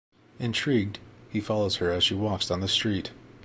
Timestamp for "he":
1.29-1.39